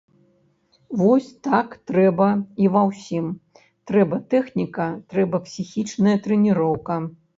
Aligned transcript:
Вось 1.01 1.27
так 1.47 1.75
трэба 1.91 2.29
і 2.65 2.71
ва 2.75 2.83
ўсім, 2.89 3.25
трэба 3.91 4.15
тэхніка, 4.35 4.87
трэба 5.15 5.45
псіхічная 5.49 6.17
трэніроўка. 6.27 6.99